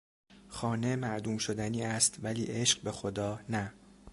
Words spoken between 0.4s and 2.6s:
خانه معدوم شدنی است ولی